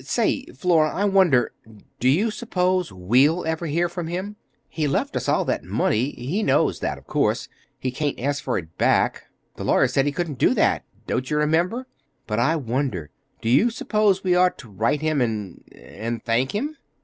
"Say, 0.03 0.45
Flora, 0.47 0.91
I 0.95 1.05
wonder—do 1.05 2.09
you 2.09 2.31
suppose 2.31 2.91
we'll 2.91 3.45
ever 3.45 3.67
hear 3.67 3.87
from 3.87 4.07
him? 4.07 4.35
He 4.67 4.87
left 4.87 5.15
us 5.15 5.29
all 5.29 5.45
that 5.45 5.63
money—he 5.63 6.41
knows 6.41 6.79
that, 6.79 6.97
of 6.97 7.05
course. 7.05 7.47
He 7.77 7.91
can't 7.91 8.19
ask 8.19 8.43
for 8.43 8.57
it 8.57 8.79
back—the 8.79 9.63
lawyer 9.63 9.87
said 9.87 10.07
he 10.07 10.11
couldn't 10.11 10.39
do 10.39 10.55
that! 10.55 10.85
Don't 11.05 11.29
you 11.29 11.37
remember? 11.37 11.85
But, 12.25 12.39
I 12.39 12.55
wonder—do 12.55 13.47
you 13.47 13.69
suppose 13.69 14.23
we 14.23 14.35
ought 14.35 14.57
to 14.57 14.71
write 14.71 15.01
him 15.03 15.21
and—and 15.21 16.23
thank 16.23 16.55
him?" 16.55 16.77